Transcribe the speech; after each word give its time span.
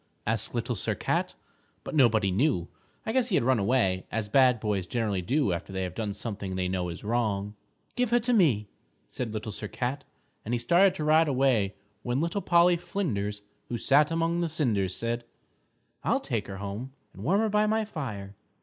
asked 0.25 0.55
Little 0.55 0.73
Sir 0.73 0.95
Cat. 0.95 1.35
But 1.83 1.93
nobody 1.93 2.31
knew. 2.31 2.69
I 3.05 3.11
guess 3.11 3.29
he 3.29 3.35
had 3.35 3.43
run 3.43 3.59
away, 3.59 4.07
as 4.11 4.29
bad 4.29 4.59
boys 4.59 4.87
generally 4.87 5.21
do 5.21 5.53
after 5.53 5.71
they 5.71 5.83
have 5.83 5.93
done 5.93 6.15
something 6.15 6.55
they 6.55 6.67
know 6.67 6.89
is 6.89 7.03
wrong. 7.03 7.53
"Give 7.95 8.09
her 8.09 8.17
to 8.21 8.33
me," 8.33 8.67
said 9.07 9.31
Little 9.31 9.51
Sir 9.51 9.67
Cat, 9.67 10.03
and 10.43 10.55
he 10.55 10.57
started 10.57 10.95
to 10.95 11.03
ride 11.03 11.27
away 11.27 11.75
when 12.01 12.19
Little 12.19 12.41
Polly 12.41 12.77
Flinders 12.77 13.43
who 13.69 13.77
sat 13.77 14.09
among 14.09 14.39
the 14.39 14.49
cinders 14.49 14.95
said, 14.95 15.23
"I'll 16.03 16.19
take 16.19 16.47
her 16.47 16.57
home 16.57 16.93
and 17.13 17.23
warm 17.23 17.41
her 17.41 17.49
by 17.49 17.67
my 17.67 17.85
fire!" 17.85 18.33